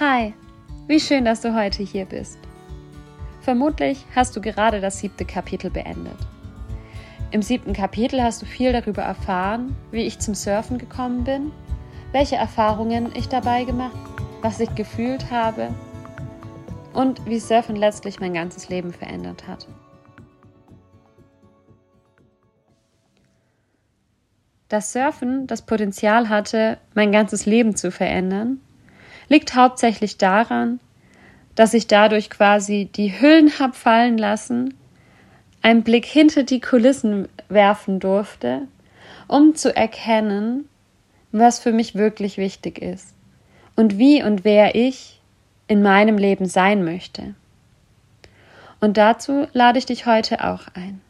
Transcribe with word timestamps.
Hi, 0.00 0.34
wie 0.88 0.98
schön, 0.98 1.24
dass 1.24 1.40
du 1.40 1.54
heute 1.54 1.84
hier 1.84 2.04
bist. 2.04 2.40
Vermutlich 3.42 4.04
hast 4.12 4.34
du 4.34 4.40
gerade 4.40 4.80
das 4.80 4.98
siebte 4.98 5.24
Kapitel 5.24 5.70
beendet. 5.70 6.18
Im 7.30 7.42
siebten 7.42 7.74
Kapitel 7.74 8.20
hast 8.20 8.42
du 8.42 8.46
viel 8.46 8.72
darüber 8.72 9.02
erfahren, 9.02 9.76
wie 9.92 10.02
ich 10.02 10.18
zum 10.18 10.34
Surfen 10.34 10.78
gekommen 10.78 11.22
bin, 11.22 11.52
welche 12.10 12.34
Erfahrungen 12.34 13.12
ich 13.14 13.28
dabei 13.28 13.62
gemacht, 13.62 13.96
was 14.42 14.58
ich 14.58 14.74
gefühlt 14.74 15.30
habe 15.30 15.68
und 16.92 17.24
wie 17.26 17.38
Surfen 17.38 17.76
letztlich 17.76 18.18
mein 18.18 18.34
ganzes 18.34 18.68
Leben 18.68 18.92
verändert 18.92 19.46
hat. 19.46 19.68
Dass 24.68 24.92
Surfen 24.92 25.46
das 25.46 25.62
Potenzial 25.62 26.28
hatte, 26.28 26.78
mein 26.94 27.12
ganzes 27.12 27.46
Leben 27.46 27.76
zu 27.76 27.92
verändern, 27.92 28.60
liegt 29.28 29.54
hauptsächlich 29.54 30.18
daran, 30.18 30.80
dass 31.54 31.74
ich 31.74 31.86
dadurch 31.86 32.30
quasi 32.30 32.88
die 32.94 33.20
Hüllen 33.20 33.58
hab 33.58 33.76
fallen 33.76 34.18
lassen, 34.18 34.74
einen 35.62 35.82
Blick 35.82 36.04
hinter 36.04 36.42
die 36.42 36.60
Kulissen 36.60 37.28
werfen 37.48 38.00
durfte, 38.00 38.62
um 39.28 39.54
zu 39.54 39.74
erkennen, 39.74 40.68
was 41.32 41.58
für 41.58 41.72
mich 41.72 41.94
wirklich 41.94 42.36
wichtig 42.38 42.80
ist 42.80 43.14
und 43.76 43.98
wie 43.98 44.22
und 44.22 44.44
wer 44.44 44.74
ich 44.74 45.20
in 45.66 45.82
meinem 45.82 46.18
Leben 46.18 46.46
sein 46.46 46.84
möchte. 46.84 47.34
Und 48.80 48.98
dazu 48.98 49.46
lade 49.52 49.78
ich 49.78 49.86
dich 49.86 50.06
heute 50.06 50.44
auch 50.44 50.62
ein. 50.74 51.00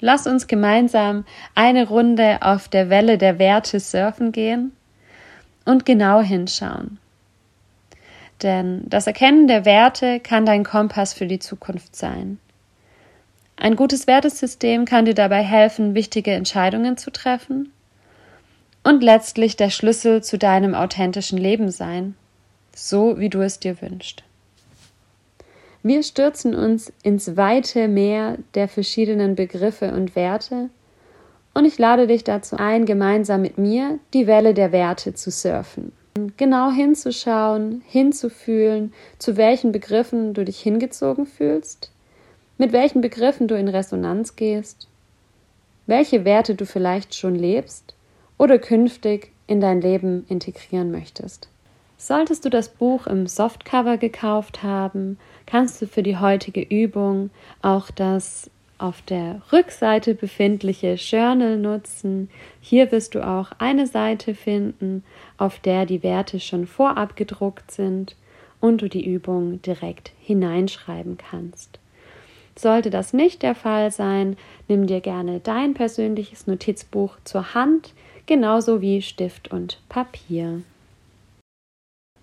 Lass 0.00 0.26
uns 0.26 0.48
gemeinsam 0.48 1.24
eine 1.54 1.88
Runde 1.88 2.38
auf 2.42 2.68
der 2.68 2.90
Welle 2.90 3.18
der 3.18 3.38
Werte 3.38 3.80
surfen 3.80 4.32
gehen 4.32 4.72
und 5.64 5.86
genau 5.86 6.20
hinschauen. 6.20 6.98
Denn 8.42 8.82
das 8.86 9.06
Erkennen 9.06 9.46
der 9.46 9.64
Werte 9.64 10.18
kann 10.18 10.44
dein 10.44 10.64
Kompass 10.64 11.12
für 11.12 11.26
die 11.26 11.38
Zukunft 11.38 11.94
sein. 11.94 12.38
Ein 13.56 13.76
gutes 13.76 14.06
Wertesystem 14.08 14.84
kann 14.84 15.04
dir 15.04 15.14
dabei 15.14 15.42
helfen, 15.42 15.94
wichtige 15.94 16.32
Entscheidungen 16.32 16.96
zu 16.96 17.12
treffen 17.12 17.72
und 18.82 19.02
letztlich 19.02 19.56
der 19.56 19.70
Schlüssel 19.70 20.22
zu 20.22 20.38
deinem 20.38 20.74
authentischen 20.74 21.38
Leben 21.38 21.70
sein, 21.70 22.16
so 22.74 23.18
wie 23.20 23.28
du 23.28 23.40
es 23.40 23.60
dir 23.60 23.80
wünschst. 23.80 24.24
Wir 25.84 26.02
stürzen 26.02 26.54
uns 26.54 26.92
ins 27.02 27.36
weite 27.36 27.86
Meer 27.86 28.38
der 28.54 28.66
verschiedenen 28.66 29.36
Begriffe 29.36 29.92
und 29.92 30.16
Werte 30.16 30.70
und 31.54 31.64
ich 31.64 31.78
lade 31.78 32.06
dich 32.08 32.24
dazu 32.24 32.56
ein, 32.56 32.86
gemeinsam 32.86 33.42
mit 33.42 33.58
mir 33.58 33.98
die 34.14 34.26
Welle 34.26 34.54
der 34.54 34.72
Werte 34.72 35.14
zu 35.14 35.30
surfen 35.30 35.92
genau 36.36 36.70
hinzuschauen, 36.70 37.82
hinzufühlen, 37.86 38.92
zu 39.18 39.36
welchen 39.36 39.72
Begriffen 39.72 40.34
du 40.34 40.44
dich 40.44 40.60
hingezogen 40.60 41.26
fühlst, 41.26 41.90
mit 42.58 42.72
welchen 42.72 43.00
Begriffen 43.00 43.48
du 43.48 43.56
in 43.56 43.68
Resonanz 43.68 44.36
gehst, 44.36 44.88
welche 45.86 46.24
Werte 46.24 46.54
du 46.54 46.66
vielleicht 46.66 47.14
schon 47.14 47.34
lebst 47.34 47.94
oder 48.38 48.58
künftig 48.58 49.32
in 49.46 49.60
dein 49.60 49.80
Leben 49.80 50.24
integrieren 50.28 50.90
möchtest. 50.90 51.48
Solltest 51.96 52.44
du 52.44 52.50
das 52.50 52.68
Buch 52.68 53.06
im 53.06 53.26
Softcover 53.26 53.96
gekauft 53.96 54.62
haben, 54.62 55.18
kannst 55.46 55.80
du 55.80 55.86
für 55.86 56.02
die 56.02 56.16
heutige 56.16 56.60
Übung 56.60 57.30
auch 57.62 57.90
das 57.90 58.50
auf 58.82 59.00
der 59.02 59.40
Rückseite 59.52 60.14
befindliche 60.14 60.94
Journal 60.94 61.56
nutzen. 61.56 62.28
Hier 62.60 62.90
wirst 62.90 63.14
du 63.14 63.26
auch 63.26 63.52
eine 63.58 63.86
Seite 63.86 64.34
finden, 64.34 65.04
auf 65.38 65.60
der 65.60 65.86
die 65.86 66.02
Werte 66.02 66.40
schon 66.40 66.66
vorab 66.66 67.14
gedruckt 67.14 67.70
sind 67.70 68.16
und 68.60 68.82
du 68.82 68.88
die 68.88 69.06
Übung 69.06 69.62
direkt 69.62 70.10
hineinschreiben 70.20 71.16
kannst. 71.16 71.78
Sollte 72.56 72.90
das 72.90 73.12
nicht 73.12 73.42
der 73.42 73.54
Fall 73.54 73.90
sein, 73.90 74.36
nimm 74.68 74.86
dir 74.86 75.00
gerne 75.00 75.40
dein 75.40 75.74
persönliches 75.74 76.46
Notizbuch 76.46 77.16
zur 77.24 77.54
Hand, 77.54 77.94
genauso 78.26 78.80
wie 78.80 79.00
Stift 79.00 79.50
und 79.50 79.78
Papier. 79.88 80.62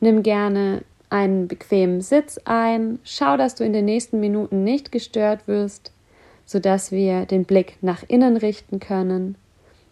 Nimm 0.02 0.24
gerne 0.24 0.84
einen 1.10 1.48
bequemen 1.48 2.02
Sitz 2.02 2.40
ein, 2.46 3.00
schau, 3.04 3.38
dass 3.38 3.56
du 3.56 3.64
in 3.64 3.74
den 3.74 3.86
nächsten 3.86 4.20
Minuten 4.20 4.64
nicht 4.64 4.92
gestört 4.92 5.48
wirst 5.48 5.92
sodass 6.50 6.92
wir 6.92 7.28
den 7.28 7.46
Blick 7.46 7.78
nach 7.82 8.02
innen 8.08 8.36
richten 8.36 8.80
können 8.80 9.36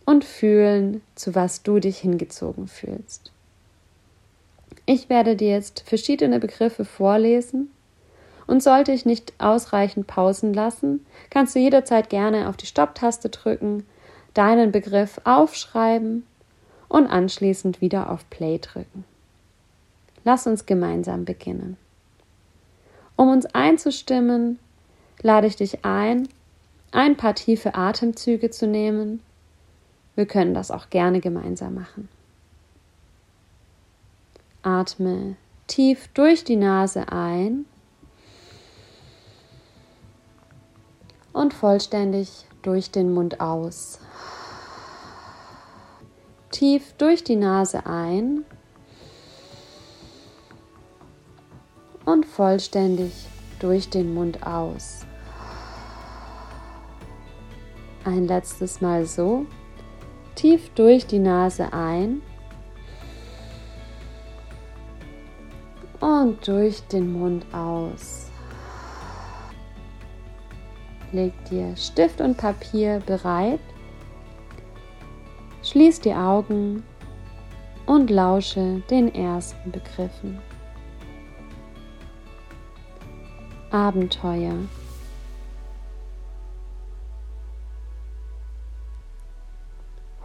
und 0.08 0.26
fühlen, 0.26 1.04
zu 1.14 1.36
was 1.36 1.62
du 1.62 1.78
dich 1.78 2.00
hingezogen 2.00 2.68
fühlst. 2.68 3.32
Ich 4.88 5.08
werde 5.08 5.36
dir 5.36 5.50
jetzt 5.50 5.84
verschiedene 5.86 6.40
Begriffe 6.40 6.84
vorlesen 6.84 7.70
und 8.48 8.64
sollte 8.64 8.92
ich 8.92 9.06
nicht 9.06 9.34
ausreichend 9.38 10.08
Pausen 10.08 10.52
lassen, 10.52 11.06
kannst 11.30 11.54
du 11.54 11.60
jederzeit 11.60 12.10
gerne 12.10 12.50
auf 12.50 12.58
die 12.58 12.66
Stopptaste 12.66 13.30
drücken, 13.30 13.86
deinen 14.34 14.72
Begriff 14.72 15.22
aufschreiben 15.26 16.26
und 16.90 17.06
anschließend 17.06 17.82
wieder 17.82 18.10
auf 18.10 18.28
Play 18.32 18.58
drücken. 18.58 19.06
Lass 20.24 20.48
uns 20.48 20.66
gemeinsam 20.66 21.24
beginnen. 21.24 21.78
Um 23.16 23.30
uns 23.30 23.46
einzustimmen, 23.46 24.58
lade 25.22 25.46
ich 25.46 25.56
dich 25.56 25.86
ein, 25.86 26.28
ein 26.98 27.16
paar 27.16 27.36
tiefe 27.36 27.76
Atemzüge 27.76 28.50
zu 28.50 28.66
nehmen. 28.66 29.22
Wir 30.16 30.26
können 30.26 30.56
das 30.56 30.72
auch 30.72 30.90
gerne 30.90 31.20
gemeinsam 31.20 31.76
machen. 31.76 32.10
Atme 34.64 35.36
tief 35.68 36.08
durch 36.16 36.44
die 36.44 36.56
Nase 36.56 37.12
ein 37.12 37.66
und 41.34 41.54
vollständig 41.54 42.48
durch 42.64 42.90
den 42.90 43.14
Mund 43.14 43.42
aus. 43.42 44.00
Tief 46.50 46.94
durch 46.94 47.24
die 47.24 47.36
Nase 47.36 47.86
ein 47.86 48.44
und 52.06 52.26
vollständig 52.26 53.14
durch 53.60 53.88
den 53.88 54.16
Mund 54.16 54.48
aus. 54.48 55.07
Ein 58.08 58.26
letztes 58.26 58.80
Mal 58.80 59.06
so. 59.06 59.46
Tief 60.36 60.70
durch 60.76 61.06
die 61.08 61.20
Nase 61.20 61.74
ein. 61.74 62.22
Und 66.00 66.48
durch 66.48 66.80
den 66.88 67.12
Mund 67.12 67.46
aus. 67.54 68.32
Leg 71.12 71.34
dir 71.50 71.76
Stift 71.76 72.22
und 72.22 72.38
Papier 72.38 73.02
bereit. 73.06 73.60
Schließ 75.64 76.00
die 76.00 76.14
Augen 76.14 76.84
und 77.88 78.10
lausche 78.10 78.82
den 78.90 79.14
ersten 79.14 79.70
Begriffen. 79.70 80.40
Abenteuer. 83.70 84.56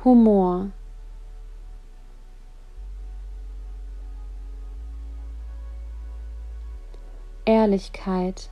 Humor. 0.05 0.73
Ehrlichkeit. 7.45 8.51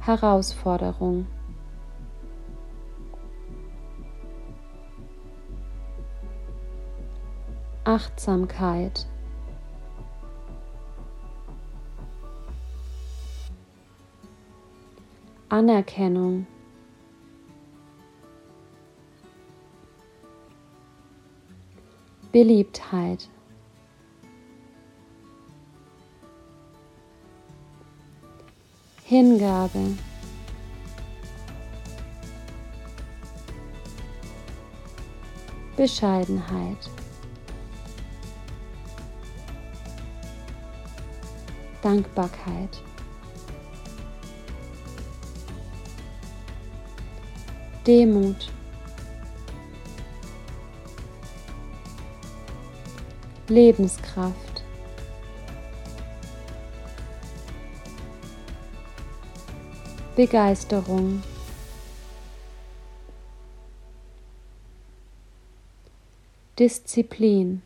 Herausforderung. 0.00 1.28
Achtsamkeit. 7.84 9.06
Anerkennung. 15.48 16.48
Beliebtheit. 22.34 23.28
Hingabe. 29.04 29.96
Bescheidenheit. 35.76 36.90
Dankbarkeit. 41.82 42.82
Demut. 47.86 48.50
Lebenskraft. 53.48 54.64
Begeisterung. 60.16 61.22
Disziplin. 66.58 67.62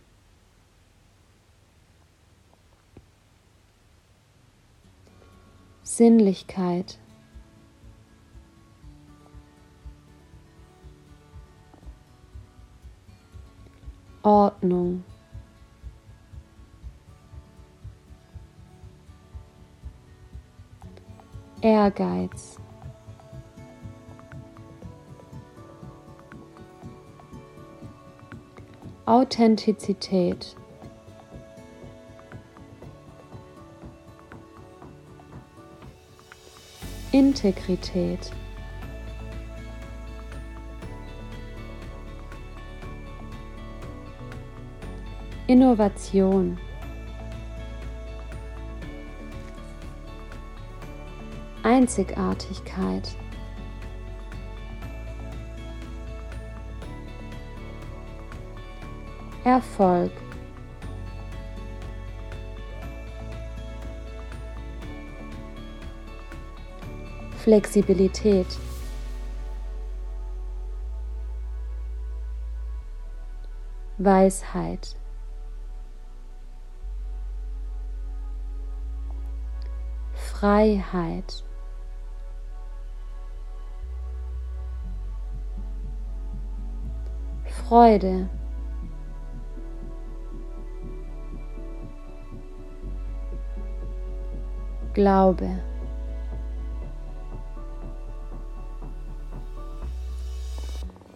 Sinnlichkeit. 5.83 6.99
Ordnung. 14.23 15.05
Ehrgeiz. 21.61 22.59
Authentizität. 29.07 30.57
Integrität. 37.13 38.33
Innovation. 45.47 46.59
Einzigartigkeit. 51.79 53.15
Erfolg. 59.45 60.11
Flexibilität. 67.45 68.49
Weisheit. 73.99 74.97
Freiheit. 80.13 81.48
Freude. 87.69 88.31
Glaube. 94.95 95.51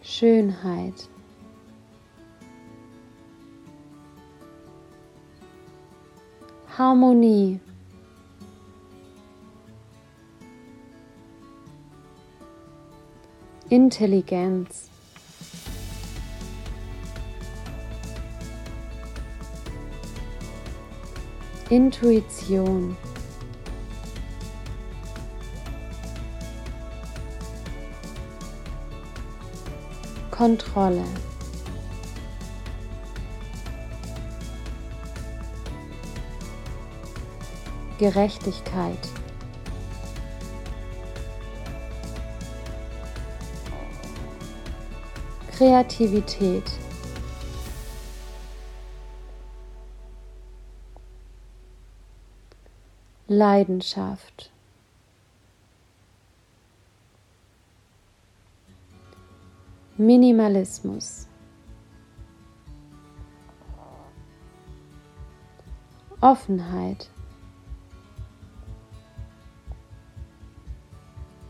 Schönheit. 0.02 1.08
Harmonie. 6.76 7.60
Intelligenz. 13.70 14.91
Intuition. 21.72 22.94
Kontrolle. 30.30 31.02
Gerechtigkeit. 37.98 38.98
Kreativität. 45.56 46.81
Leidenschaft. 53.32 54.50
Minimalismus. 59.96 61.26
Offenheit. 66.20 67.08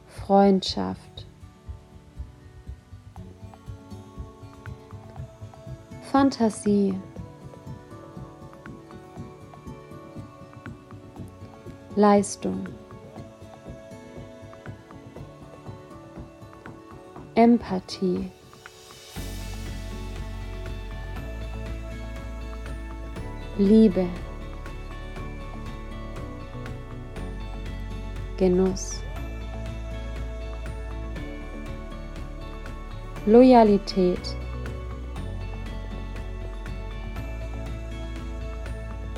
Freundschaft. 0.07 1.27
Fantasie. 6.13 6.95
Leistung. 11.95 12.67
Empathie. 17.35 18.31
Liebe. 23.59 24.07
Genuss. 28.39 29.03
Loyalität. 33.27 34.37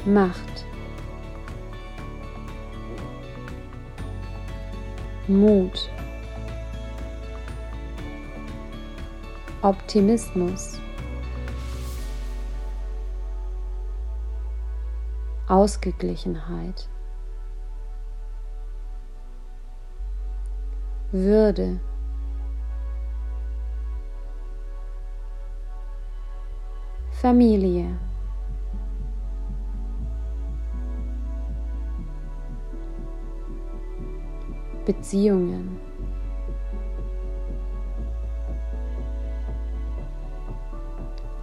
Macht. 0.04 0.64
Mut. 5.26 5.90
Optimismus. 9.62 10.78
Ausgeglichenheit. 15.48 16.88
Würde. 21.12 21.80
Familie. 27.12 27.96
Beziehungen. 34.84 35.78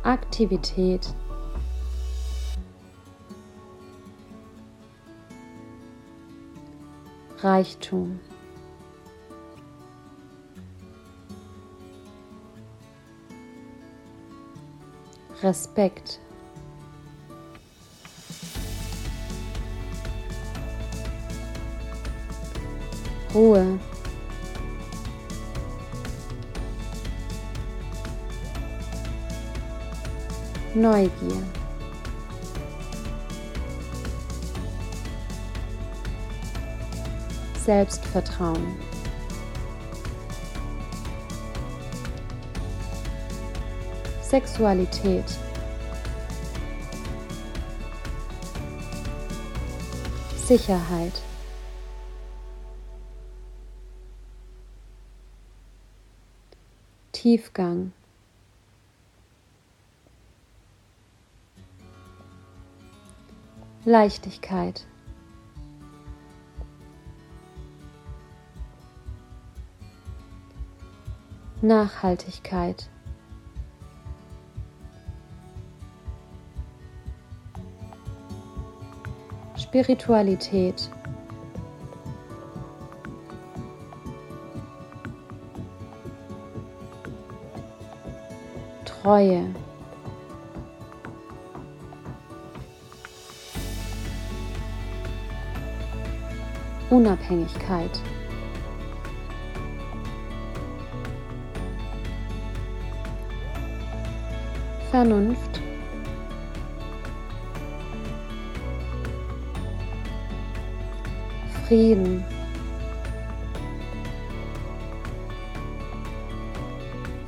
Aktivität. 0.03 1.15
Reichtum. 7.39 8.19
Respekt. 15.41 16.19
Ruhe. 23.33 23.79
Neugier. 30.73 31.43
Selbstvertrauen. 37.65 38.75
Sexualität. 44.21 45.25
Sicherheit. 50.47 51.21
Tiefgang. 57.22 57.94
Leichtigkeit. 63.86 64.88
Nachhaltigkeit. 71.62 72.90
Spiritualität. 79.56 80.90
Treue. 89.01 89.48
Unabhängigkeit. 96.91 98.00
Vernunft. 104.91 105.62
Frieden. 111.67 112.24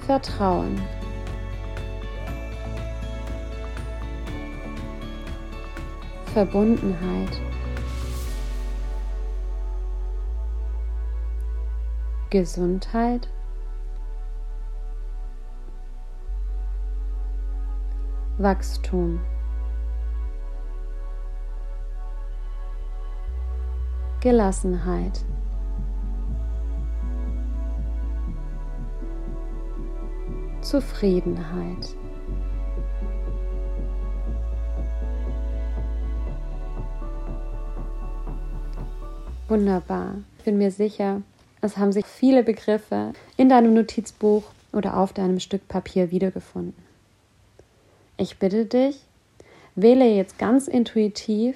Vertrauen. 0.06 0.80
Verbundenheit. 6.34 7.40
Gesundheit. 12.32 13.30
Wachstum. 18.40 19.20
Gelassenheit. 24.22 25.24
Zufriedenheit. 30.62 31.96
Wunderbar. 39.54 40.16
Ich 40.40 40.46
bin 40.46 40.58
mir 40.58 40.72
sicher, 40.72 41.22
es 41.62 41.78
haben 41.78 41.92
sich 41.92 42.08
viele 42.08 42.42
Begriffe 42.42 43.14
in 43.38 43.50
deinem 43.50 43.76
Notizbuch 43.76 44.42
oder 44.72 44.98
auf 44.98 45.14
deinem 45.14 45.40
Stück 45.40 45.68
Papier 45.68 46.10
wiedergefunden. 46.10 46.74
Ich 48.18 48.40
bitte 48.40 48.66
dich, 48.66 49.00
wähle 49.76 50.08
jetzt 50.08 50.40
ganz 50.40 50.68
intuitiv 50.68 51.56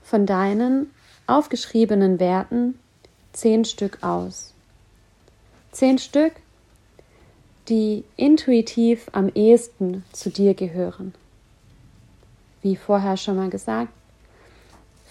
von 0.00 0.24
deinen 0.24 0.92
aufgeschriebenen 1.26 2.20
Werten 2.20 2.78
zehn 3.32 3.64
Stück 3.64 4.04
aus. 4.04 4.54
Zehn 5.72 5.98
Stück, 5.98 6.34
die 7.68 8.04
intuitiv 8.16 9.08
am 9.10 9.30
ehesten 9.34 10.04
zu 10.12 10.30
dir 10.30 10.54
gehören. 10.54 11.12
Wie 12.62 12.76
vorher 12.76 13.16
schon 13.16 13.34
mal 13.34 13.50
gesagt, 13.50 13.92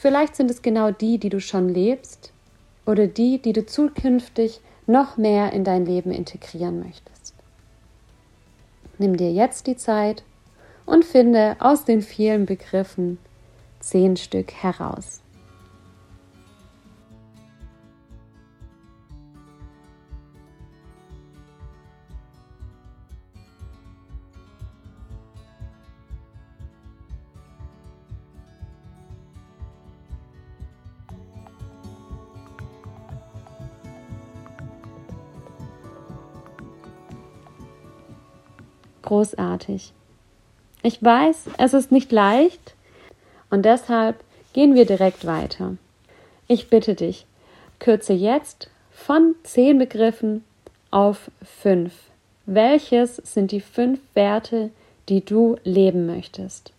vielleicht 0.05 0.35
sind 0.35 0.51
es 0.51 0.61
genau 0.61 0.91
die, 0.91 1.17
die 1.17 1.29
du 1.29 1.39
schon 1.39 1.67
lebst 1.67 2.31
oder 2.85 3.07
die, 3.07 3.41
die 3.41 3.53
du 3.53 3.65
zukünftig 3.65 4.61
noch 4.85 5.17
mehr 5.17 5.51
in 5.51 5.63
dein 5.63 5.83
Leben 5.83 6.11
integrieren 6.11 6.79
möchtest. 6.79 7.33
Nimm 8.99 9.17
dir 9.17 9.31
jetzt 9.31 9.65
die 9.65 9.77
Zeit 9.77 10.21
und 10.85 11.05
finde 11.05 11.55
aus 11.57 11.85
den 11.85 12.03
vielen 12.03 12.45
Begriffen 12.45 13.17
zehn 13.79 14.15
Stück 14.15 14.53
heraus. 14.53 15.21
Großartig. 39.05 39.93
Ich 40.83 41.01
weiß, 41.01 41.45
es 41.57 41.73
ist 41.73 41.91
nicht 41.91 42.11
leicht, 42.11 42.75
und 43.49 43.63
deshalb 43.63 44.17
gehen 44.53 44.75
wir 44.75 44.85
direkt 44.85 45.25
weiter. 45.25 45.77
Ich 46.47 46.69
bitte 46.69 46.95
dich, 46.95 47.25
kürze 47.79 48.13
jetzt 48.13 48.69
von 48.91 49.35
zehn 49.43 49.77
Begriffen 49.77 50.43
auf 50.91 51.31
fünf. 51.43 51.93
Welches 52.45 53.17
sind 53.17 53.51
die 53.51 53.61
fünf 53.61 53.99
Werte, 54.13 54.69
die 55.09 55.23
du 55.23 55.57
leben 55.63 56.05
möchtest? 56.05 56.71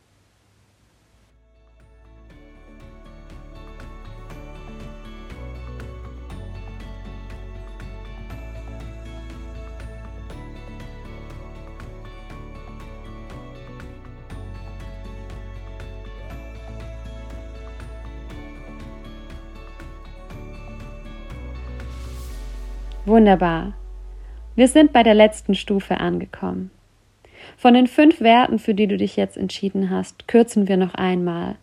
Wunderbar. 23.06 23.72
Wir 24.56 24.66
sind 24.66 24.92
bei 24.92 25.04
der 25.04 25.14
letzten 25.14 25.54
Stufe 25.54 26.00
angekommen. 26.00 26.72
Von 27.56 27.74
den 27.74 27.86
fünf 27.86 28.20
Werten, 28.20 28.58
für 28.58 28.74
die 28.74 28.88
du 28.88 28.96
dich 28.96 29.14
jetzt 29.14 29.36
entschieden 29.36 29.90
hast, 29.90 30.26
kürzen 30.26 30.66
wir 30.66 30.76
noch 30.76 30.94
einmal. 30.94 31.54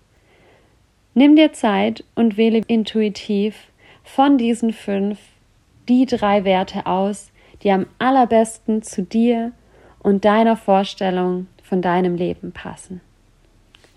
Nimm 1.13 1.35
dir 1.35 1.51
Zeit 1.51 2.05
und 2.15 2.38
wähle 2.38 2.62
intuitiv 2.67 3.67
von 4.05 4.38
diesen 4.38 4.71
fünf 4.71 5.19
die 5.89 6.05
drei 6.05 6.45
Werte 6.45 6.85
aus, 6.85 7.29
die 7.62 7.71
am 7.71 7.88
allerbesten 8.00 8.81
zu 8.81 9.03
dir 9.03 9.51
und 10.00 10.23
deiner 10.23 10.55
Vorstellung 10.55 11.47
von 11.62 11.81
deinem 11.81 12.15
Leben 12.15 12.53
passen. 12.53 13.01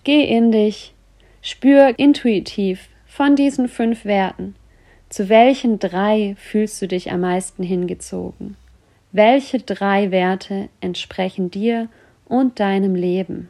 Geh 0.03 0.25
in 0.25 0.51
dich, 0.51 0.93
spür 1.41 1.97
intuitiv 1.97 2.89
von 3.05 3.37
diesen 3.37 3.69
fünf 3.69 4.03
Werten, 4.03 4.55
zu 5.17 5.29
welchen 5.29 5.79
drei 5.79 6.35
fühlst 6.37 6.79
du 6.79 6.87
dich 6.87 7.11
am 7.11 7.21
meisten 7.21 7.63
hingezogen? 7.63 8.55
Welche 9.11 9.57
drei 9.57 10.11
Werte 10.11 10.69
entsprechen 10.79 11.49
dir 11.49 11.89
und 12.25 12.59
deinem 12.59 12.93
Leben? 12.93 13.49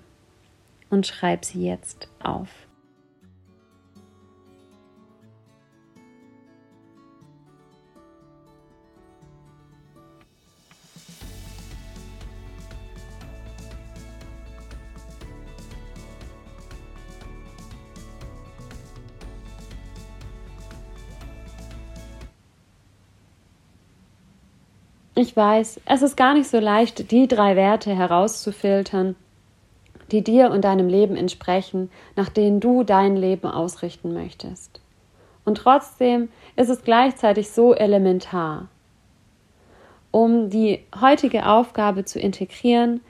Und 0.90 1.08
schreib 1.08 1.44
sie 1.44 1.66
jetzt 1.68 2.08
auf. 2.24 2.48
Ich 25.20 25.36
weiß, 25.36 25.82
es 25.86 26.04
ist 26.04 26.16
gar 26.16 26.36
nicht 26.36 26.48
so 26.48 26.60
leicht, 26.60 27.10
die 27.10 27.28
drei 27.28 27.56
Werte 27.56 27.96
herauszufiltern, 27.96 29.16
die 30.12 30.24
dir 30.24 30.52
und 30.52 30.64
deinem 30.64 30.88
Leben 30.90 31.16
entsprechen, 31.16 31.90
nach 32.16 32.30
denen 32.30 32.60
du 32.60 32.84
dein 32.84 33.16
Leben 33.16 33.48
ausrichten 33.48 34.14
möchtest. 34.14 34.80
Und 35.44 35.58
trotzdem 35.58 36.30
ist 36.56 36.70
es 36.70 36.84
gleichzeitig 36.84 37.50
so 37.50 37.74
elementar. 37.74 38.68
Um 40.12 40.52
die 40.52 40.84
heutige 41.02 41.48
Aufgabe 41.48 42.06
zu 42.06 42.20
integrieren, 42.20 43.02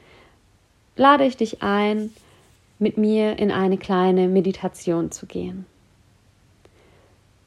lade 0.95 1.25
ich 1.25 1.35
dich 1.35 1.61
ein, 1.61 2.11
mit 2.79 2.97
mir 2.97 3.37
in 3.37 3.51
eine 3.51 3.77
kleine 3.77 4.29
Meditation 4.29 5.11
zu 5.11 5.25
gehen. 5.25 5.65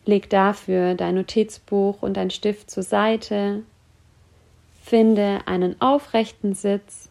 Leg 0.05 0.29
dafür 0.29 0.97
dein 0.97 1.15
Notizbuch 1.15 2.03
und 2.03 2.19
dein 2.19 2.29
Stift 2.29 2.71
zur 2.71 2.83
Seite, 2.83 3.63
finde 4.91 5.43
einen 5.47 5.81
aufrechten 5.81 6.53
Sitz, 6.53 7.11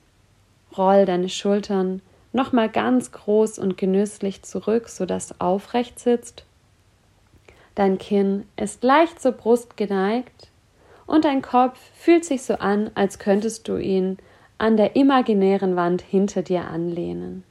roll 0.77 1.05
deine 1.05 1.29
Schultern 1.29 2.01
nochmal 2.33 2.67
ganz 2.67 3.13
groß 3.13 3.57
und 3.57 3.77
genüsslich 3.77 4.43
zurück, 4.43 4.89
sodass 4.89 5.29
du 5.29 5.35
aufrecht 5.39 5.97
sitzt. 5.97 6.43
Dein 7.75 7.97
Kinn 7.97 8.45
ist 8.57 8.83
leicht 8.83 9.21
zur 9.21 9.31
Brust 9.31 9.77
geneigt 9.77 10.49
und 11.07 11.23
dein 11.23 11.41
Kopf 11.41 11.79
fühlt 11.95 12.25
sich 12.25 12.41
so 12.41 12.55
an, 12.55 12.91
als 12.95 13.17
könntest 13.17 13.69
du 13.69 13.77
ihn 13.77 14.17
an 14.57 14.75
der 14.75 14.97
imaginären 14.97 15.77
Wand 15.77 16.01
hinter 16.01 16.41
dir 16.41 16.65
anlehnen. 16.65 17.45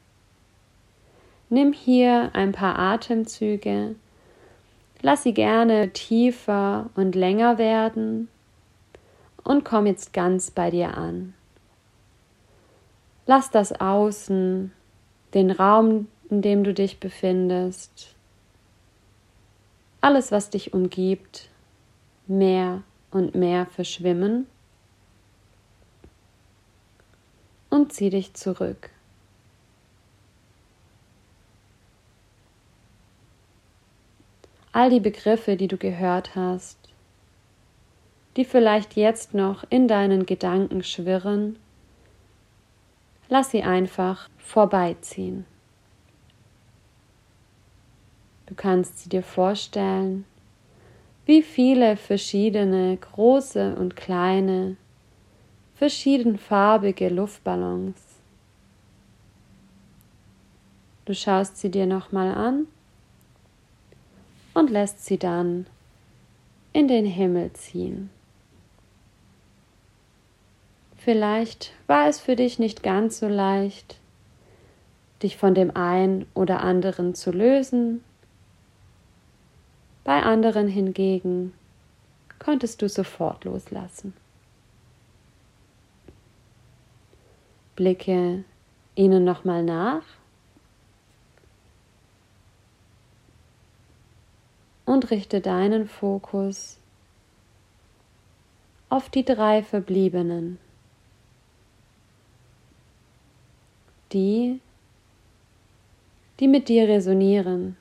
Nimm 1.48 1.72
hier 1.72 2.32
ein 2.34 2.52
paar 2.52 2.78
Atemzüge, 2.78 3.94
lass 5.00 5.22
sie 5.22 5.32
gerne 5.32 5.88
tiefer 5.94 6.90
und 6.96 7.14
länger 7.14 7.56
werden 7.56 8.28
und 9.44 9.64
komm 9.64 9.86
jetzt 9.86 10.12
ganz 10.12 10.50
bei 10.50 10.70
dir 10.70 10.96
an. 10.96 11.34
Lass 13.26 13.50
das 13.50 13.72
Außen, 13.72 14.72
den 15.34 15.50
Raum, 15.50 16.08
in 16.30 16.42
dem 16.42 16.64
du 16.64 16.72
dich 16.72 17.00
befindest, 17.00 18.14
alles, 20.00 20.30
was 20.32 20.50
dich 20.50 20.72
umgibt, 20.72 21.48
mehr 22.26 22.82
und 23.10 23.34
mehr 23.34 23.66
verschwimmen 23.66 24.46
und 27.68 27.92
zieh 27.92 28.10
dich 28.10 28.34
zurück. 28.34 28.90
all 34.78 34.90
die 34.90 35.00
Begriffe, 35.00 35.56
die 35.56 35.66
du 35.66 35.76
gehört 35.76 36.36
hast, 36.36 36.78
die 38.38 38.44
vielleicht 38.44 38.94
jetzt 38.94 39.34
noch 39.34 39.64
in 39.68 39.88
deinen 39.88 40.24
Gedanken 40.24 40.84
schwirren, 40.84 41.58
lass 43.28 43.50
sie 43.50 43.64
einfach 43.64 44.28
vorbeiziehen. 44.36 45.44
Du 48.46 48.54
kannst 48.54 49.00
sie 49.00 49.08
dir 49.08 49.24
vorstellen, 49.24 50.24
wie 51.26 51.42
viele 51.42 51.96
verschiedene 51.96 52.96
große 52.96 53.74
und 53.74 53.96
kleine, 53.96 54.76
verschiedenfarbige 55.74 57.08
Luftballons. 57.08 58.00
Du 61.06 61.12
schaust 61.12 61.56
sie 61.56 61.72
dir 61.72 61.86
nochmal 61.86 62.32
an 62.32 62.68
und 64.54 64.70
lässt 64.70 65.04
sie 65.04 65.18
dann 65.18 65.66
in 66.72 66.86
den 66.86 67.04
Himmel 67.04 67.52
ziehen. 67.54 68.10
Vielleicht 70.98 71.72
war 71.86 72.08
es 72.08 72.20
für 72.20 72.36
dich 72.36 72.58
nicht 72.58 72.82
ganz 72.82 73.18
so 73.18 73.28
leicht, 73.28 73.98
dich 75.22 75.36
von 75.36 75.54
dem 75.54 75.74
einen 75.74 76.26
oder 76.34 76.60
anderen 76.60 77.14
zu 77.14 77.30
lösen. 77.30 78.04
Bei 80.04 80.22
anderen 80.22 80.68
hingegen 80.68 81.54
konntest 82.38 82.82
du 82.82 82.88
sofort 82.88 83.44
loslassen. 83.44 84.12
Blicke 87.76 88.44
ihnen 88.96 89.24
nochmal 89.24 89.62
nach 89.62 90.02
und 94.84 95.10
richte 95.10 95.40
deinen 95.40 95.86
Fokus 95.86 96.78
auf 98.88 99.10
die 99.10 99.24
drei 99.24 99.62
verbliebenen, 99.62 100.58
die, 104.12 104.60
die 106.40 106.48
mit 106.48 106.68
dir 106.68 106.88
resonieren, 106.88 107.76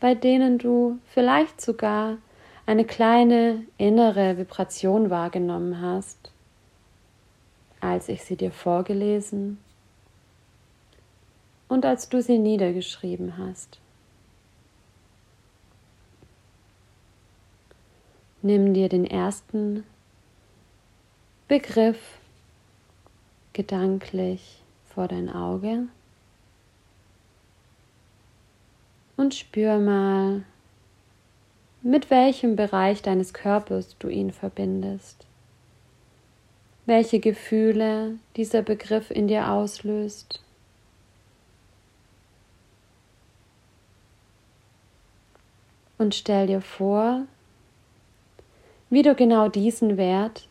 bei 0.00 0.14
denen 0.14 0.58
du 0.58 0.98
vielleicht 1.06 1.60
sogar 1.60 2.18
eine 2.66 2.84
kleine 2.84 3.64
innere 3.78 4.38
Vibration 4.38 5.10
wahrgenommen 5.10 5.80
hast, 5.80 6.30
als 7.80 8.08
ich 8.08 8.22
sie 8.22 8.36
dir 8.36 8.50
vorgelesen 8.50 9.58
und 11.68 11.84
als 11.84 12.08
du 12.08 12.22
sie 12.22 12.38
niedergeschrieben 12.38 13.36
hast. 13.36 13.80
Nimm 18.40 18.74
dir 18.74 18.88
den 18.88 19.06
ersten 19.06 19.84
Begriff 21.48 21.98
gedanklich 23.54 24.62
vor 24.84 25.08
dein 25.08 25.30
Auge 25.30 25.86
und 29.16 29.34
spür 29.34 29.78
mal, 29.78 30.44
mit 31.82 32.10
welchem 32.10 32.56
Bereich 32.56 33.02
deines 33.02 33.32
Körpers 33.32 33.96
du 33.98 34.08
ihn 34.08 34.32
verbindest, 34.32 35.26
welche 36.86 37.20
Gefühle 37.20 38.18
dieser 38.36 38.62
Begriff 38.62 39.10
in 39.10 39.28
dir 39.28 39.50
auslöst. 39.50 40.42
Und 45.96 46.14
stell 46.14 46.48
dir 46.48 46.60
vor, 46.60 47.22
wie 48.90 49.02
du 49.02 49.14
genau 49.14 49.48
diesen 49.48 49.96
Wert 49.96 50.48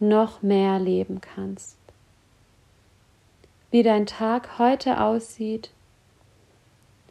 noch 0.00 0.42
mehr 0.42 0.78
leben 0.78 1.20
kannst. 1.20 1.76
Wie 3.70 3.82
dein 3.82 4.06
Tag 4.06 4.58
heute 4.58 5.00
aussieht, 5.00 5.70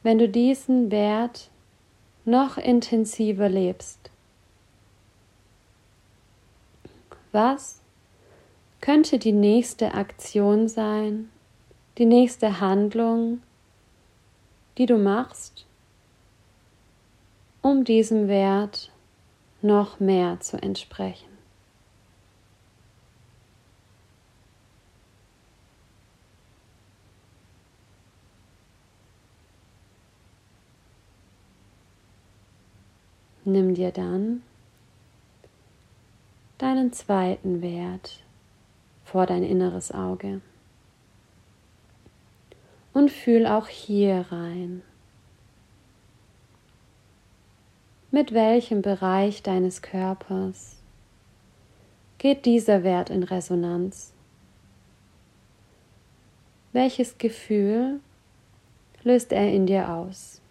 wenn 0.02 0.18
du 0.18 0.30
diesen 0.30 0.92
Wert 0.92 1.50
noch 2.26 2.58
intensiver 2.58 3.50
lebst. 3.50 4.10
Was 7.32 7.82
könnte 8.80 9.18
die 9.18 9.32
nächste 9.32 9.94
Aktion 9.94 10.68
sein, 10.68 11.30
die 11.98 12.06
nächste 12.06 12.60
Handlung, 12.60 13.42
die 14.78 14.86
du 14.86 14.98
machst, 14.98 15.66
um 17.62 17.86
diesem 17.86 18.28
Wert 18.28 18.92
noch 19.62 20.00
mehr 20.00 20.40
zu 20.42 20.62
entsprechen. 20.62 21.33
Nimm 33.46 33.74
dir 33.74 33.92
dann 33.92 34.42
deinen 36.58 36.94
zweiten 36.94 37.62
Wert 37.62 38.24
vor 39.04 39.26
dein 39.26 39.44
inneres 39.44 39.92
Auge 39.92 40.42
und 42.94 43.12
fühl 43.12 43.46
auch 43.46 43.68
hier 43.68 44.26
rein. 44.30 44.82
mit 48.14 48.32
welchem 48.32 48.84
Bereich 48.84 49.42
deines 49.42 49.82
Körpers 49.82 50.78
geht 52.20 52.46
dieser 52.46 52.84
Wert 52.84 53.10
in 53.10 53.24
Resonanz? 53.24 54.14
Welches 56.74 57.18
Gefühl 57.18 58.02
löst 59.02 59.32
er 59.32 59.52
in 59.52 59.66
dir 59.66 59.90
aus? 59.90 60.43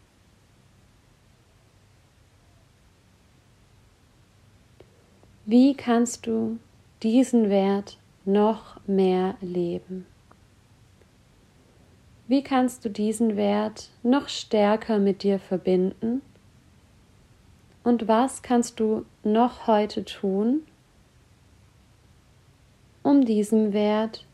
Wie 5.44 5.74
kannst 5.74 6.28
du 6.28 6.60
diesen 7.02 7.50
Wert 7.50 7.98
noch 8.24 8.78
mehr 8.86 9.34
leben? 9.40 10.06
Wie 12.28 12.44
kannst 12.44 12.84
du 12.84 12.88
diesen 12.88 13.36
Wert 13.36 13.90
noch 14.04 14.28
stärker 14.28 15.00
mit 15.00 15.24
dir 15.24 15.40
verbinden? 15.40 16.22
Und 17.82 18.06
was 18.06 18.42
kannst 18.42 18.78
du 18.78 19.04
noch 19.24 19.66
heute 19.66 20.04
tun, 20.04 20.62
um 23.02 23.24
diesem 23.24 23.72
Wert 23.72 24.24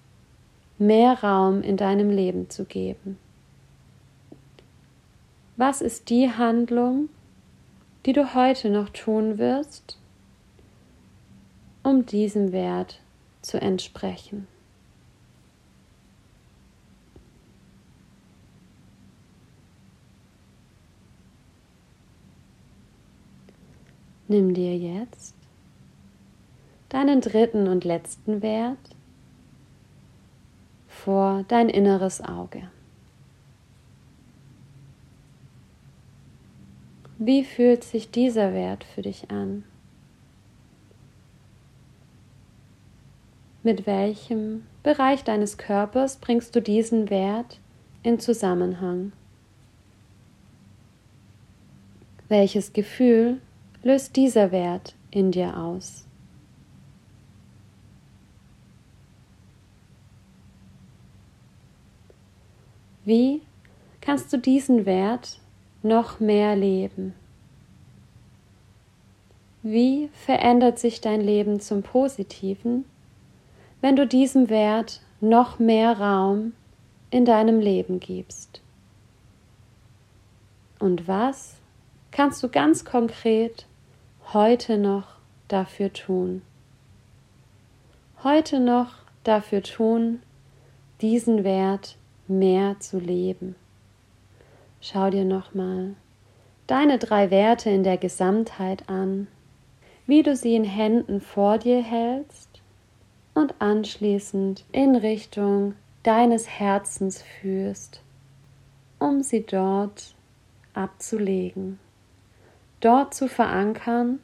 mehr 0.77 1.23
Raum 1.23 1.63
in 1.63 1.79
deinem 1.79 2.11
Leben 2.11 2.51
zu 2.51 2.67
geben? 2.67 3.19
Was 5.57 5.81
ist 5.81 6.11
die 6.11 6.31
Handlung, 6.31 7.09
die 8.05 8.13
du 8.13 8.35
heute 8.35 8.69
noch 8.69 8.91
tun 8.91 9.39
wirst, 9.39 9.97
um 11.89 12.05
diesem 12.05 12.53
Wert 12.53 13.01
zu 13.41 13.59
entsprechen? 13.61 14.47
Nimm 24.31 24.53
dir 24.53 24.77
jetzt 24.77 25.35
deinen 26.91 27.23
dritten 27.23 27.67
und 27.67 27.85
letzten 27.85 28.43
Wert 28.43 28.77
vor 30.89 31.47
dein 31.49 31.71
inneres 31.71 32.21
Auge. 32.21 32.71
Wie 37.17 37.45
fühlt 37.45 37.83
sich 37.83 38.11
dieser 38.11 38.53
Wert 38.53 38.85
für 38.85 39.01
dich 39.01 39.31
an? 39.31 39.65
Mit 43.69 43.87
welchem 43.87 44.65
Bereich 44.83 45.25
deines 45.25 45.59
Körpers 45.59 46.17
bringst 46.17 46.57
du 46.57 46.63
diesen 46.63 47.11
Wert 47.11 47.61
in 48.03 48.19
Zusammenhang? 48.19 49.13
Welches 52.29 52.73
Gefühl 52.73 53.43
löst 53.83 54.17
dieser 54.17 54.53
Wert 54.53 54.95
in 55.11 55.33
dir 55.33 55.59
aus? 55.59 56.07
Wie 63.05 63.43
kannst 64.01 64.33
du 64.33 64.39
diesen 64.39 64.87
Wert 64.87 65.41
noch 65.83 66.21
mehr 66.21 66.57
leben? 66.57 67.13
Wie 69.63 70.09
verändert 70.15 70.79
sich 70.79 71.03
dein 71.03 71.21
Leben 71.21 71.61
zum 71.61 71.83
Positiven, 71.83 72.87
wenn 73.81 73.97
du 73.97 74.07
diesem 74.07 74.49
Wert 74.49 75.01
noch 75.21 75.59
mehr 75.59 75.99
Raum 75.99 76.53
in 77.11 77.25
deinem 77.25 77.61
Leben 77.61 78.01
gibst? 78.01 78.61
Und 80.79 81.09
was 81.09 81.57
kannst 82.11 82.43
du 82.43 82.49
ganz 82.49 82.85
konkret 82.85 83.67
heute 84.33 84.79
noch 84.79 85.17
dafür 85.49 85.93
tun? 85.93 86.43
Heute 88.23 88.61
noch 88.61 88.95
dafür 89.25 89.63
tun, 89.63 90.23
diesen 91.01 91.45
Wert 91.45 91.97
mehr 92.27 92.79
zu 92.81 92.99
leben. 92.99 93.55
Schau 94.81 95.11
dir 95.11 95.25
nochmal 95.25 95.95
deine 96.67 96.99
drei 96.99 97.31
Werte 97.31 97.71
in 97.71 97.83
der 97.83 97.97
Gesamtheit 97.97 98.89
an, 98.89 99.27
wie 100.07 100.23
du 100.23 100.37
sie 100.37 100.55
in 100.55 100.65
Händen 100.65 101.21
vor 101.21 101.59
dir 101.59 101.83
hältst 101.83 102.48
und 103.39 103.55
anschließend 103.61 104.65
in 104.73 104.97
Richtung 104.97 105.77
deines 106.03 106.49
Herzens 106.49 107.23
führst, 107.23 108.01
um 108.99 109.23
sie 109.23 109.47
dort 109.47 110.17
abzulegen, 110.75 111.79
dort 112.81 113.15
zu 113.15 113.29
verankern 113.29 114.19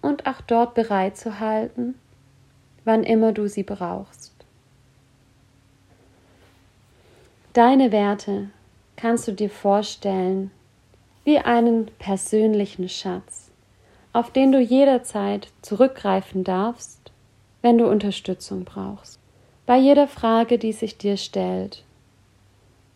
und 0.00 0.26
auch 0.26 0.40
dort 0.40 0.72
bereit 0.72 1.18
zu 1.18 1.38
halten, 1.38 1.96
wann 2.84 3.04
immer 3.04 3.32
du 3.32 3.46
sie 3.46 3.62
brauchst. 3.62 4.32
Deine 7.52 7.92
Werte 7.92 8.48
kannst 8.96 9.28
du 9.28 9.32
dir 9.32 9.50
vorstellen 9.50 10.50
wie 11.24 11.38
einen 11.38 11.90
persönlichen 11.98 12.88
Schatz, 12.88 13.45
auf 14.16 14.30
den 14.30 14.50
du 14.50 14.58
jederzeit 14.58 15.48
zurückgreifen 15.60 16.42
darfst, 16.42 17.12
wenn 17.60 17.76
du 17.76 17.86
Unterstützung 17.86 18.64
brauchst. 18.64 19.20
Bei 19.66 19.76
jeder 19.76 20.08
Frage, 20.08 20.56
die 20.56 20.72
sich 20.72 20.96
dir 20.96 21.18
stellt, 21.18 21.84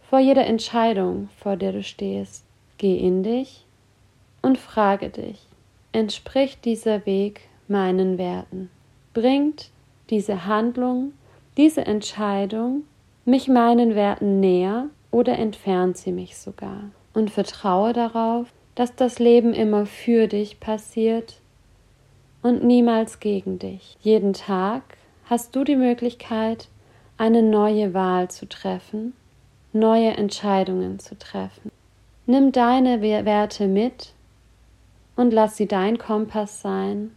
vor 0.09 0.18
jeder 0.18 0.46
Entscheidung, 0.46 1.28
vor 1.37 1.56
der 1.56 1.72
du 1.72 1.83
stehst, 1.83 2.46
geh 2.78 2.96
in 2.96 3.22
dich 3.22 3.66
und 4.40 4.56
frage 4.56 5.11
dich, 5.11 5.44
entspricht 5.92 6.64
dieser 6.64 7.04
Weg 7.04 7.42
meinen 7.68 8.16
Werten? 8.16 8.70
Bringt 9.12 9.68
diese 10.09 10.46
Handlung, 10.46 11.12
diese 11.59 11.85
Entscheidung 11.85 12.85
mich 13.26 13.46
meinen 13.46 13.94
Werten 13.94 14.40
näher 14.40 14.87
oder 15.11 15.38
entfernt 15.38 15.98
sie 15.98 16.12
mich 16.12 16.38
sogar. 16.38 16.85
Und 17.12 17.30
vertraue 17.30 17.92
darauf, 17.92 18.46
dass 18.81 18.97
das 18.97 19.19
Leben 19.19 19.53
immer 19.53 19.85
für 19.85 20.27
dich 20.27 20.59
passiert 20.59 21.43
und 22.40 22.64
niemals 22.64 23.21
gegen 23.21 23.59
dich. 23.59 23.99
Jeden 24.01 24.33
Tag 24.33 24.97
hast 25.27 25.55
du 25.55 25.64
die 25.64 25.77
Möglichkeit, 25.77 26.69
eine 27.19 27.43
neue 27.43 27.93
Wahl 27.93 28.31
zu 28.31 28.49
treffen, 28.49 29.12
neue 29.75 30.12
Entscheidungen 30.12 30.99
zu 30.99 31.19
treffen. 31.19 31.71
Nimm 32.25 32.53
deine 32.53 33.03
Werte 33.03 33.66
mit 33.66 34.14
und 35.14 35.35
lass 35.35 35.59
sie 35.59 35.66
dein 35.69 35.99
Kompass 35.99 36.62
sein 36.62 37.11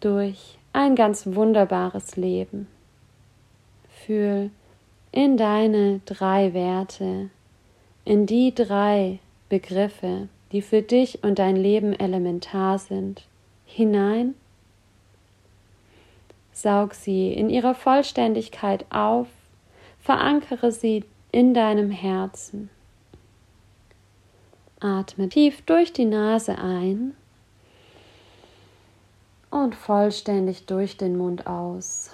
durch 0.00 0.58
ein 0.74 0.96
ganz 0.96 1.24
wunderbares 1.28 2.16
Leben. 2.16 2.66
Fühl, 3.88 4.50
in 5.12 5.38
deine 5.38 6.02
drei 6.04 6.52
Werte, 6.52 7.30
in 8.04 8.26
die 8.26 8.54
drei 8.54 9.20
Begriffe, 9.48 10.28
die 10.54 10.62
für 10.62 10.82
dich 10.82 11.24
und 11.24 11.40
dein 11.40 11.56
Leben 11.56 11.92
elementar 11.92 12.78
sind, 12.78 13.26
hinein. 13.66 14.36
Saug 16.52 16.94
sie 16.94 17.32
in 17.32 17.50
ihrer 17.50 17.74
Vollständigkeit 17.74 18.86
auf, 18.90 19.26
verankere 19.98 20.70
sie 20.70 21.04
in 21.32 21.54
deinem 21.54 21.90
Herzen. 21.90 22.70
Atme 24.78 25.28
tief 25.28 25.62
durch 25.62 25.92
die 25.92 26.04
Nase 26.04 26.56
ein 26.56 27.16
und 29.50 29.74
vollständig 29.74 30.66
durch 30.66 30.96
den 30.96 31.16
Mund 31.18 31.48
aus. 31.48 32.12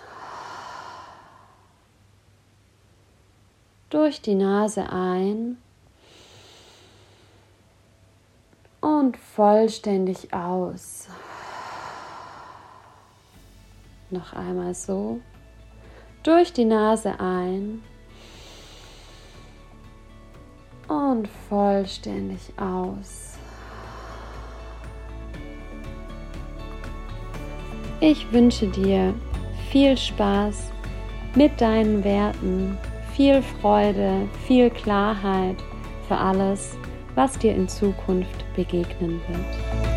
durch 3.90 4.22
die 4.22 4.36
Nase 4.36 4.88
ein 4.90 5.58
und 8.80 9.16
vollständig 9.16 10.32
aus. 10.32 11.08
Noch 14.10 14.32
einmal 14.32 14.74
so. 14.74 15.20
Durch 16.22 16.52
die 16.52 16.64
Nase 16.64 17.18
ein 17.18 17.82
und 20.88 21.28
vollständig 21.48 22.52
aus. 22.58 23.38
Ich 28.00 28.30
wünsche 28.32 28.66
dir 28.66 29.14
viel 29.70 29.96
Spaß 29.96 30.72
mit 31.34 31.60
deinen 31.60 32.02
Werten 32.02 32.76
viel 33.20 33.42
Freude, 33.42 34.26
viel 34.46 34.70
Klarheit 34.70 35.56
für 36.08 36.16
alles, 36.16 36.74
was 37.16 37.38
dir 37.38 37.54
in 37.54 37.68
Zukunft 37.68 38.44
begegnen 38.54 39.20
wird. 39.28 39.89